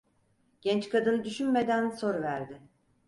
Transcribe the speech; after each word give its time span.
Genç 0.61 0.89
kadın 0.89 1.23
düşünmeden 1.23 1.89
soruverdi: 1.89 2.61